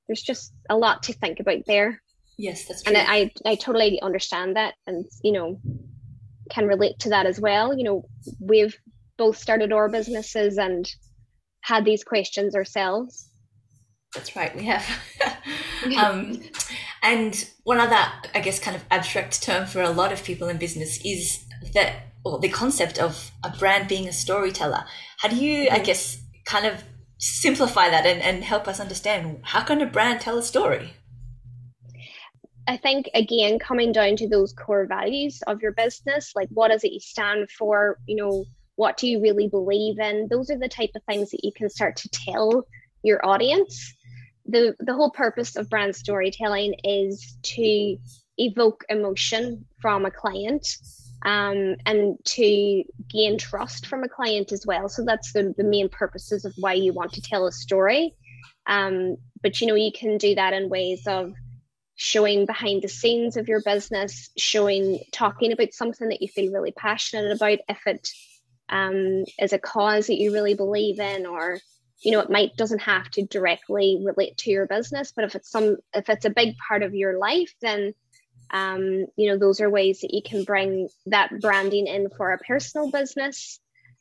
[0.06, 2.00] there's just a lot to think about there.
[2.38, 2.94] Yes, that's true.
[2.94, 5.60] And I, I totally understand that and, you know,
[6.52, 7.76] can relate to that as well.
[7.76, 8.04] You know,
[8.40, 8.76] we've
[9.16, 10.86] both started our businesses and
[11.62, 13.28] had these questions ourselves.
[14.14, 14.86] That's right, we have.
[15.98, 16.42] um,
[17.02, 17.96] and one other,
[18.34, 22.12] I guess, kind of abstract term for a lot of people in business is that,
[22.24, 24.84] or the concept of a brand being a storyteller.
[25.18, 25.84] How do you, I mm-hmm.
[25.84, 26.82] guess, kind of
[27.18, 30.94] simplify that and, and help us understand how can a brand tell a story?
[32.68, 36.84] I think again coming down to those core values of your business, like what does
[36.84, 37.98] it stand for?
[38.06, 38.44] You know,
[38.76, 40.28] what do you really believe in?
[40.30, 42.64] Those are the type of things that you can start to tell
[43.02, 43.94] your audience.
[44.46, 47.96] The the whole purpose of brand storytelling is to
[48.38, 50.66] evoke emotion from a client
[51.24, 54.88] um, and to gain trust from a client as well.
[54.88, 58.14] So that's the, the main purposes of why you want to tell a story.
[58.66, 61.32] Um, but you know, you can do that in ways of
[62.02, 66.72] showing behind the scenes of your business, showing, talking about something that you feel really
[66.72, 67.58] passionate about.
[67.68, 68.08] If it
[68.68, 71.60] um, is a cause that you really believe in, or
[72.00, 75.48] you know, it might doesn't have to directly relate to your business, but if it's
[75.48, 77.94] some, if it's a big part of your life, then
[78.50, 82.38] um, you know those are ways that you can bring that branding in for a
[82.38, 83.60] personal business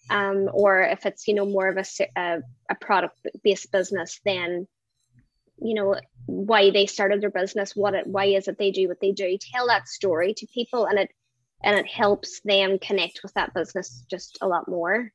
[0.10, 1.86] um, or if it's you know more of a,
[2.18, 4.68] a, a product based business then
[5.62, 5.96] you know
[6.26, 9.38] why they started their business what it why is it they do what they do.
[9.54, 11.10] Tell that story to people and it
[11.64, 15.12] and it helps them connect with that business just a lot more.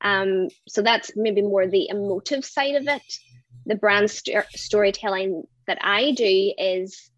[0.00, 3.02] Um, so that's maybe more the emotive side of it.
[3.66, 7.10] The brand st- storytelling that i do is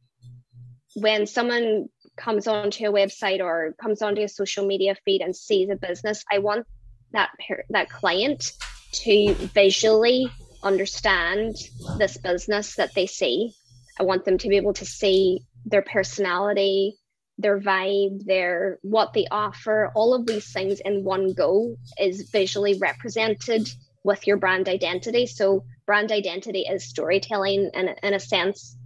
[0.94, 5.70] when someone comes onto a website or comes onto a social media feed and sees
[5.70, 6.66] a business, I want
[7.12, 7.31] that
[7.70, 8.52] that client
[8.92, 10.31] to visually
[10.62, 11.56] understand
[11.98, 13.52] this business that they see.
[13.98, 16.96] I want them to be able to see their personality,
[17.38, 22.78] their vibe, their what they offer, all of these things in one go is visually
[22.78, 23.68] represented
[24.04, 25.26] with your brand identity.
[25.26, 28.76] So brand identity is storytelling in, in a sense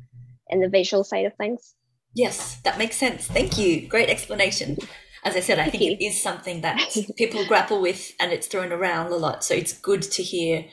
[0.49, 1.75] in the visual side of things.
[2.15, 3.27] Yes, that makes sense.
[3.27, 3.89] Thank you.
[3.89, 4.77] Great explanation.
[5.25, 8.73] As I said, I think it is something that people grapple with and it's thrown
[8.73, 9.45] around a lot.
[9.45, 10.67] So it's good to hear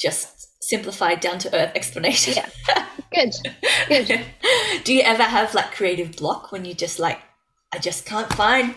[0.00, 2.34] just simplified, down to earth explanation.
[2.36, 2.86] Yeah.
[3.12, 3.34] Good.
[3.88, 4.20] Good.
[4.84, 7.20] Do you ever have like creative block when you just like,
[7.72, 8.74] I just can't find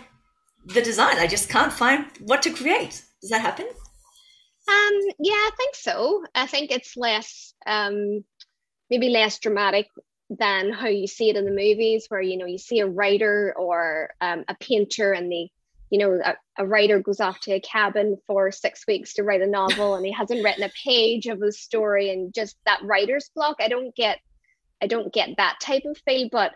[0.65, 1.17] the design.
[1.17, 3.03] I just can't find what to create.
[3.21, 3.65] Does that happen?
[4.67, 6.23] Um, yeah, I think so.
[6.33, 8.23] I think it's less um
[8.89, 9.87] maybe less dramatic
[10.29, 13.53] than how you see it in the movies where you know you see a writer
[13.57, 15.47] or um, a painter and the
[15.93, 19.41] you know a, a, writer goes off to a cabin for six weeks to write
[19.41, 23.29] a novel and he hasn't written a page of a story and just that writer's
[23.35, 23.57] block.
[23.59, 24.19] I don't get
[24.81, 26.51] i don't get that type of feel but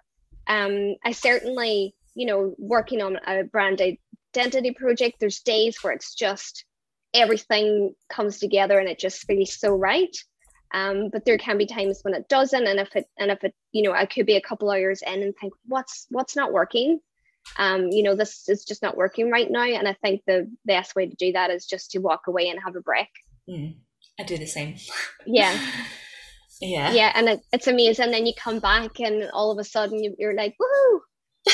[0.48, 3.80] um i certainly you know working on a brand
[4.36, 6.66] identity project there's days where it's just
[7.14, 10.16] everything comes together and it just feels so right.
[10.74, 13.56] Um, but there can be times when it doesn't and if it and if it
[13.72, 17.00] you know i could be a couple hours in and think what's what's not working
[17.58, 20.96] um, you know this is just not working right now and i think the best
[20.96, 23.10] way to do that is just to walk away and have a break.
[23.50, 23.76] Mm,
[24.20, 24.76] i do the same.
[25.26, 25.58] Yeah.
[26.60, 26.92] Yeah.
[26.92, 28.10] Yeah and it, it's amazing.
[28.10, 31.00] Then you come back and all of a sudden you're like woohoo!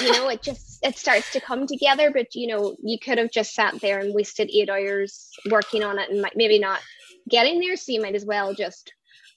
[0.01, 3.29] You know it just it starts to come together but you know you could have
[3.29, 6.79] just sat there and wasted eight hours working on it and maybe not
[7.29, 8.93] getting there so you might as well just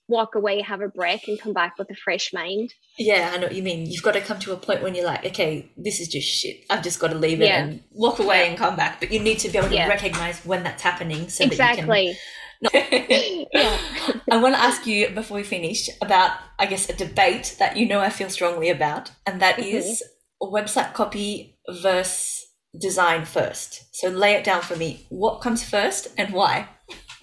[0.09, 2.73] walk away, have a break, and come back with a fresh mind.
[2.99, 3.87] Yeah, I know what you mean.
[3.87, 6.65] You've got to come to a point when you're like, okay, this is just shit.
[6.71, 7.65] I've just got to leave it yeah.
[7.65, 9.01] and walk away and come back.
[9.01, 9.89] But you need to be able to yeah.
[9.89, 12.17] recognize when that's happening so exactly.
[12.63, 13.47] that you can.
[13.53, 13.79] yeah.
[14.31, 17.87] I want to ask you before we finish about, I guess, a debate that you
[17.87, 19.77] know I feel strongly about, and that mm-hmm.
[19.77, 20.03] is
[20.43, 22.47] website copy versus
[22.79, 23.95] design first.
[23.95, 25.07] So lay it down for me.
[25.09, 26.69] What comes first and why?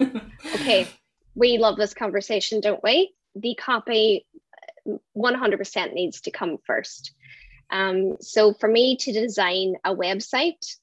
[0.00, 0.88] okay
[1.34, 3.12] we love this conversation, don't we?
[3.34, 4.26] The copy
[5.16, 7.12] 100% needs to come first.
[7.70, 10.76] Um, so for me to design a website,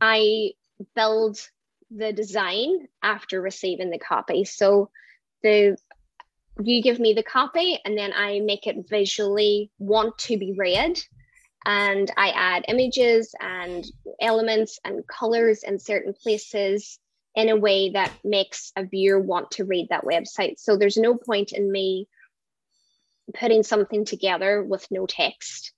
[0.00, 0.52] I
[0.94, 1.38] build
[1.90, 4.44] the design after receiving the copy.
[4.44, 4.90] So
[5.42, 5.76] the
[6.60, 11.00] you give me the copy and then I make it visually want to be read.
[11.64, 13.84] And I add images and
[14.20, 16.98] elements and colors in certain places
[17.34, 20.58] in a way that makes a viewer want to read that website.
[20.58, 22.08] So there's no point in me
[23.34, 25.72] putting something together with no text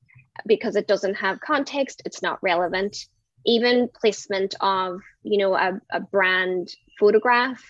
[0.46, 2.96] because it doesn't have context, it's not relevant.
[3.46, 7.62] Even placement of, you know, a, a brand photograph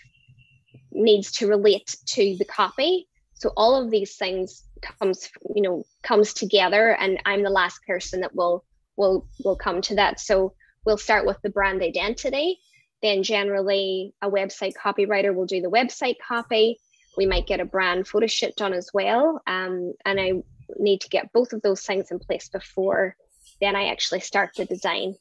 [0.90, 3.09] needs to relate to the copy.
[3.35, 8.20] So all of these things comes, you know, comes together and I'm the last person
[8.20, 8.64] that will
[8.97, 10.20] will will come to that.
[10.20, 10.55] So
[10.87, 12.61] we'll start with the brand identity.
[13.04, 16.80] Then generally a website copywriter will do the website copy.
[17.16, 19.40] We might get a brand photo shoot done as well.
[19.46, 20.32] Um, and I
[20.76, 23.16] need to get both of those things in place before
[23.60, 25.16] then I actually start the design.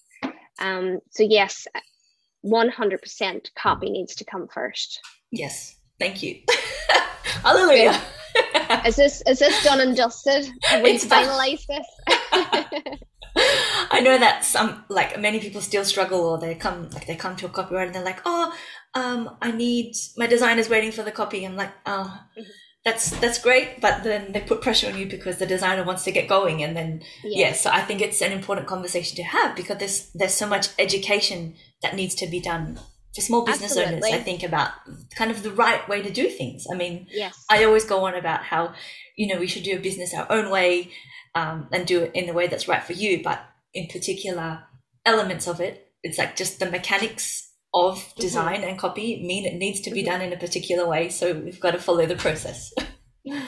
[0.59, 1.67] Um, so yes,
[2.45, 4.99] 100% copy needs to come first.
[5.31, 6.41] Yes, thank you.
[7.43, 7.99] Hallelujah.
[8.85, 10.51] is this is this done and dusted?
[10.63, 11.81] Have we it's finalized done.
[12.31, 12.99] this?
[13.93, 17.35] I know that some like many people still struggle or they come like they come
[17.37, 18.53] to a copywriter and they're like, oh,
[18.93, 21.45] um, I need my designer's waiting for the copy.
[21.45, 22.49] I'm like, oh, mm-hmm
[22.83, 26.11] that's that's great but then they put pressure on you because the designer wants to
[26.11, 29.55] get going and then yes yeah, so i think it's an important conversation to have
[29.55, 32.77] because there's there's so much education that needs to be done
[33.15, 34.09] for small business Absolutely.
[34.09, 34.71] owners i think about
[35.15, 38.15] kind of the right way to do things i mean yes i always go on
[38.15, 38.73] about how
[39.15, 40.91] you know we should do a business our own way
[41.35, 44.63] um, and do it in the way that's right for you but in particular
[45.05, 48.21] elements of it it's like just the mechanics of mm-hmm.
[48.21, 48.69] design mm-hmm.
[48.69, 50.11] and copy mean it needs to be mm-hmm.
[50.11, 51.09] done in a particular way.
[51.09, 52.73] So we've got to follow the process.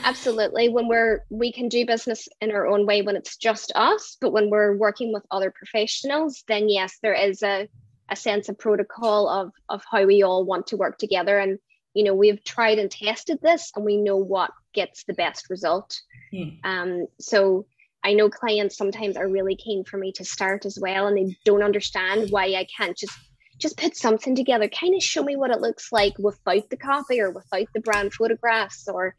[0.06, 0.70] Absolutely.
[0.70, 4.32] When we're we can do business in our own way when it's just us, but
[4.32, 7.68] when we're working with other professionals, then yes, there is a,
[8.10, 11.38] a sense of protocol of of how we all want to work together.
[11.38, 11.60] And
[11.94, 16.00] you know, we've tried and tested this and we know what gets the best result.
[16.32, 16.50] Hmm.
[16.64, 17.66] Um, so
[18.06, 21.36] I know clients sometimes are really keen for me to start as well, and they
[21.44, 23.18] don't understand why I can't just
[23.58, 24.70] just put something together.
[24.70, 28.14] Kind of show me what it looks like without the copy or without the brand
[28.14, 29.16] photographs or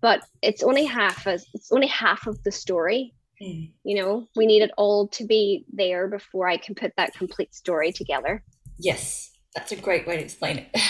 [0.00, 3.14] but it's only half as it's only half of the story.
[3.42, 3.70] Mm.
[3.84, 7.54] you know we need it all to be there before i can put that complete
[7.54, 8.44] story together.
[8.78, 10.80] Yes that's a great way to explain it.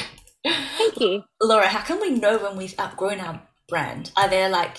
[0.44, 1.22] Thank you.
[1.40, 4.10] Laura how can we know when we've outgrown our brand?
[4.16, 4.78] Are there like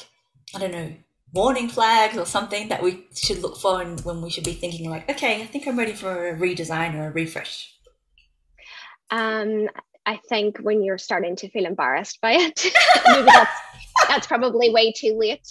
[0.53, 0.91] i don't know
[1.34, 4.89] warning flags or something that we should look for and when we should be thinking
[4.89, 7.74] like okay i think i'm ready for a redesign or a refresh
[9.12, 9.67] um,
[10.06, 12.65] I think when you're starting to feel embarrassed by it,
[13.06, 13.52] that's,
[14.08, 15.48] that's probably way too late.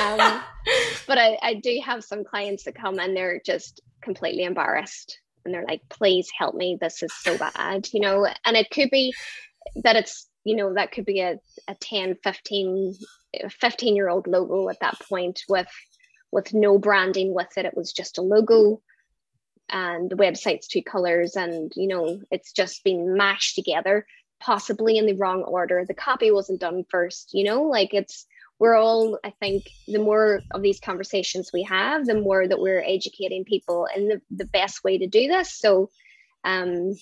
[0.00, 0.18] Um,
[1.06, 5.54] but I, I do have some clients that come and they're just completely embarrassed and
[5.54, 6.76] they're like, please help me.
[6.80, 9.14] This is so bad, you know, and it could be
[9.76, 12.94] that it's, you know, that could be a, a 10, 15,
[13.48, 15.68] 15 year old logo at that point with,
[16.32, 17.66] with no branding with it.
[17.66, 18.80] It was just a logo
[19.70, 24.06] and the website's two colors and you know it's just been mashed together
[24.40, 28.26] possibly in the wrong order the copy wasn't done first you know like it's
[28.58, 32.84] we're all i think the more of these conversations we have the more that we're
[32.86, 35.90] educating people in the, the best way to do this so
[36.44, 36.94] um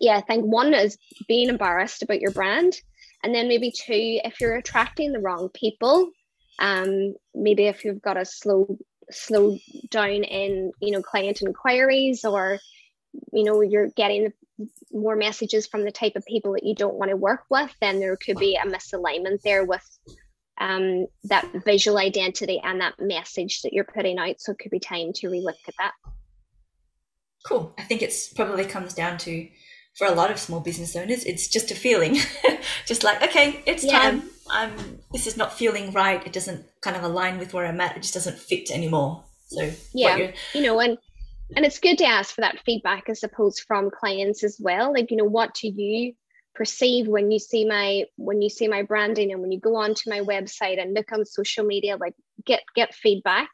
[0.00, 0.98] yeah i think one is
[1.28, 2.74] being embarrassed about your brand
[3.24, 6.10] and then maybe two if you're attracting the wrong people
[6.60, 8.78] um maybe if you've got a slow
[9.10, 9.58] slow
[9.90, 12.58] down in you know client inquiries or
[13.32, 14.32] you know you're getting
[14.92, 17.98] more messages from the type of people that you don't want to work with then
[17.98, 19.84] there could be a misalignment there with
[20.60, 24.36] um, that visual identity and that message that you're putting out.
[24.38, 25.92] So it could be time to relook at that.
[27.44, 27.74] Cool.
[27.78, 29.48] I think it's probably comes down to
[29.96, 32.16] for a lot of small business owners it's just a feeling
[32.86, 33.98] just like okay it's yeah.
[33.98, 36.24] time I'm this is not feeling right.
[36.26, 37.96] It doesn't kind of align with where I'm at.
[37.96, 39.22] It just doesn't fit anymore.
[39.46, 40.98] So yeah, you know, and
[41.56, 44.92] and it's good to ask for that feedback, I suppose, from clients as well.
[44.92, 46.14] Like, you know, what do you
[46.54, 50.10] perceive when you see my when you see my branding and when you go onto
[50.10, 53.50] my website and look on social media, like get get feedback.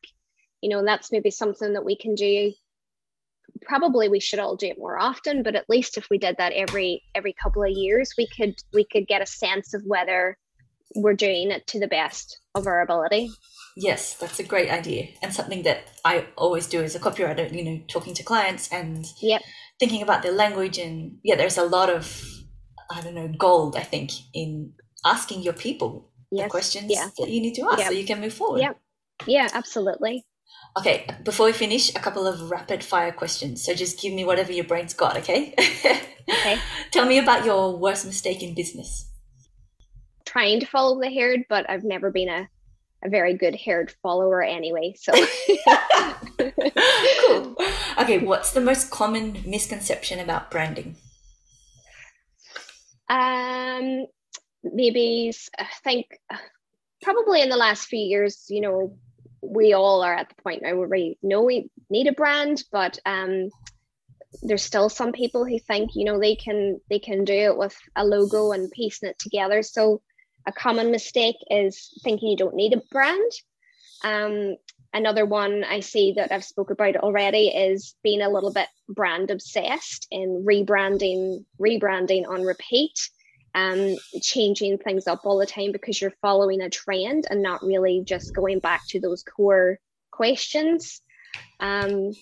[0.61, 2.53] You know, that's maybe something that we can do.
[3.67, 6.53] Probably we should all do it more often, but at least if we did that
[6.53, 10.37] every every couple of years, we could we could get a sense of whether
[10.95, 13.31] we're doing it to the best of our ability.
[13.77, 17.65] Yes, that's a great idea and something that I always do as a copywriter, you
[17.65, 19.43] know, talking to clients and yep.
[19.79, 20.79] thinking about their language.
[20.79, 22.23] And yeah, there's a lot of,
[22.91, 24.73] I don't know, gold, I think, in
[25.05, 26.47] asking your people yes.
[26.47, 27.09] the questions yeah.
[27.19, 27.89] that you need to ask yep.
[27.89, 28.61] so you can move forward.
[28.61, 28.73] Yeah,
[29.27, 30.25] yeah, absolutely.
[30.79, 33.65] Okay, before we finish, a couple of rapid fire questions.
[33.65, 35.55] So just give me whatever your brain's got, okay?
[35.59, 36.59] okay.
[36.93, 39.11] Tell me about your worst mistake in business
[40.31, 42.49] trying to follow the herd, but I've never been a,
[43.05, 44.95] a very good herd follower anyway.
[44.97, 45.13] So
[47.27, 47.57] cool.
[47.99, 50.97] Okay, what's the most common misconception about branding?
[53.11, 54.07] Um,
[54.63, 56.07] maybe I think
[57.03, 58.97] probably in the last few years, you know,
[59.43, 62.99] we all are at the point now where we know we need a brand, but
[63.07, 63.51] um,
[64.43, 67.77] there's still some people who think you know they can they can do it with
[67.97, 69.63] a logo and piecing it together.
[69.63, 70.03] So
[70.47, 73.33] a common mistake is thinking you don't need a brand.
[74.03, 74.57] Um,
[74.93, 79.31] another one i see that i've spoke about already is being a little bit brand
[79.31, 83.11] obsessed in rebranding rebranding on repeat
[83.55, 88.03] um, changing things up all the time because you're following a trend and not really
[88.05, 89.79] just going back to those core
[90.11, 91.01] questions
[91.61, 92.13] um,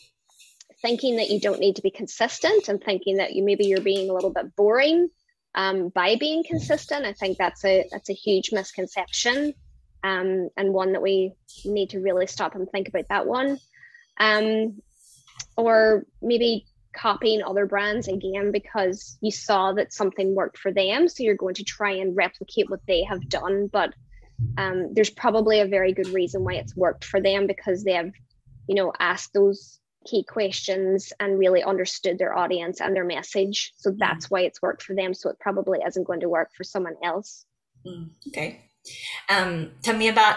[0.83, 4.11] thinking that you don't need to be consistent and thinking that you maybe you're being
[4.11, 5.09] a little bit boring
[5.55, 7.05] um, by being consistent.
[7.05, 9.55] I think that's a that's a huge misconception
[10.05, 13.59] um, and one that we need to really stop and think about that one.
[14.19, 14.81] Um,
[15.57, 16.67] or maybe
[17.01, 21.55] copying other brands again because you saw that something worked for them, so you're going
[21.55, 23.95] to try and replicate what they have done, but
[24.57, 28.13] um, there's probably a very good reason why it's worked for them because they have,
[28.69, 33.73] you know, asked those key questions and really understood their audience and their message.
[33.77, 35.13] So that's why it's worked for them.
[35.13, 37.45] So it probably isn't going to work for someone else.
[37.87, 38.71] Mm, okay.
[39.29, 40.37] Um, tell me about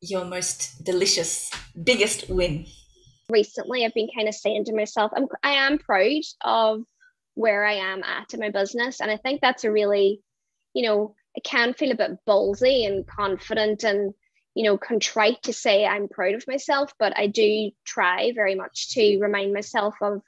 [0.00, 1.50] your most delicious,
[1.82, 2.66] biggest win.
[3.30, 6.82] Recently, I've been kind of saying to myself, I'm, I am proud of
[7.34, 9.00] where I am at in my business.
[9.00, 10.20] And I think that's a really,
[10.74, 14.12] you know, it can feel a bit ballsy and confident and
[14.54, 18.92] you know, contrite to say I'm proud of myself, but I do try very much
[18.94, 20.22] to remind myself of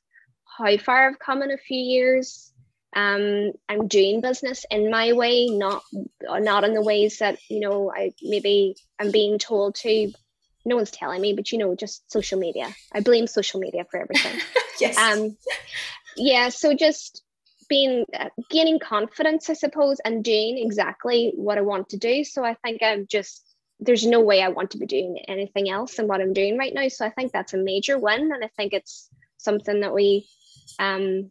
[0.58, 2.52] how far I've come in a few years.
[2.96, 5.82] Um, I'm doing business in my way, not
[6.22, 10.12] not in the ways that you know I maybe I'm being told to.
[10.64, 12.74] No one's telling me, but you know, just social media.
[12.92, 14.40] I blame social media for everything.
[14.80, 14.96] yes.
[14.96, 15.36] Um,
[16.16, 16.48] yeah.
[16.48, 17.22] So just
[17.68, 22.24] being uh, gaining confidence, I suppose, and doing exactly what I want to do.
[22.24, 23.44] So I think I'm just
[23.80, 26.72] there's no way I want to be doing anything else than what I'm doing right
[26.72, 26.88] now.
[26.88, 28.32] So I think that's a major win.
[28.32, 30.26] And I think it's something that we
[30.78, 31.30] um,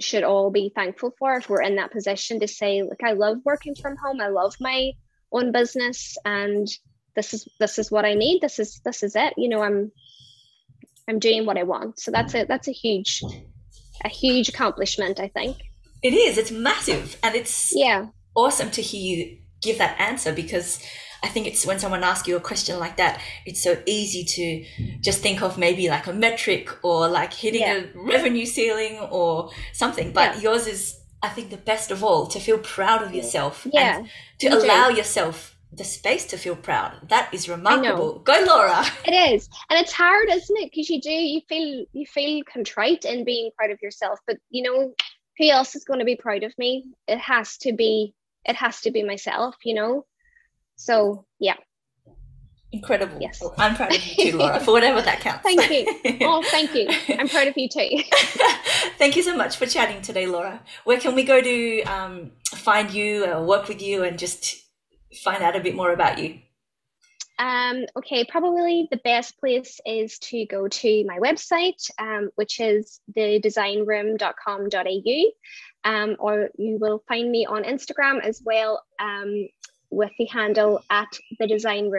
[0.00, 3.38] should all be thankful for if we're in that position to say, look, I love
[3.44, 4.20] working from home.
[4.20, 4.92] I love my
[5.32, 6.68] own business and
[7.16, 8.40] this is this is what I need.
[8.40, 9.34] This is this is it.
[9.36, 9.90] You know, I'm
[11.08, 11.98] I'm doing what I want.
[11.98, 13.22] So that's a that's a huge
[14.04, 15.56] a huge accomplishment, I think.
[16.02, 16.38] It is.
[16.38, 17.16] It's massive.
[17.22, 18.06] And it's yeah
[18.36, 20.80] awesome to hear you give that answer because
[21.22, 25.00] I think it's when someone asks you a question like that, it's so easy to
[25.00, 27.82] just think of maybe like a metric or like hitting yeah.
[27.94, 30.12] a revenue ceiling or something.
[30.12, 30.42] But yeah.
[30.42, 33.98] yours is, I think, the best of all to feel proud of yourself yeah.
[33.98, 34.08] and
[34.40, 37.08] to allow yourself the space to feel proud.
[37.08, 38.20] That is remarkable.
[38.20, 38.84] Go, Laura.
[39.04, 40.70] It is, and it's hard, isn't it?
[40.70, 44.18] Because you do, you feel, you feel contrite in being proud of yourself.
[44.26, 44.94] But you know,
[45.38, 46.84] who else is going to be proud of me?
[47.06, 48.14] It has to be,
[48.44, 49.56] it has to be myself.
[49.64, 50.06] You know.
[50.76, 51.56] So yeah.
[52.72, 53.18] Incredible.
[53.20, 53.42] Yes.
[53.56, 55.42] I'm proud of you too, Laura, for whatever that counts.
[55.42, 56.18] thank you.
[56.26, 56.88] Oh, thank you.
[57.16, 58.02] I'm proud of you too.
[58.98, 60.60] thank you so much for chatting today, Laura.
[60.84, 64.65] Where can we go to um, find you or work with you and just
[65.22, 66.40] find out a bit more about you?
[67.38, 73.00] Um, okay, probably the best place is to go to my website, um, which is
[73.16, 75.24] thedesignroom.com.au,
[75.84, 79.48] um, or you will find me on Instagram as well um,
[79.90, 81.08] with the handle at
[81.38, 81.92] the design.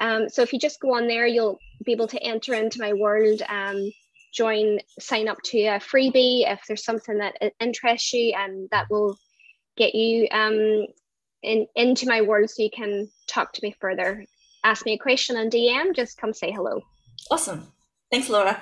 [0.00, 2.92] Um, so if you just go on there, you'll be able to enter into my
[2.92, 3.88] world, um,
[4.34, 9.16] join, sign up to a freebie if there's something that interests you, and that will
[9.76, 10.86] get you um,
[11.42, 14.26] in, into my world so you can talk to me further.
[14.64, 16.80] Ask me a question on DM, just come say hello.
[17.30, 17.66] Awesome.
[18.10, 18.60] Thanks, Laura.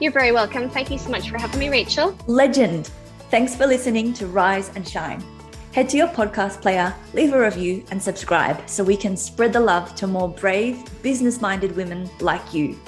[0.00, 0.68] You're very welcome.
[0.68, 2.16] Thank you so much for having me, Rachel.
[2.26, 2.90] Legend.
[3.30, 5.24] Thanks for listening to Rise and Shine.
[5.72, 9.60] Head to your podcast player, leave a review, and subscribe so we can spread the
[9.60, 12.78] love to more brave, business minded women like you.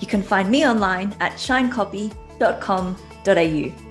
[0.00, 3.83] You can find me online at shinecopy.com.au.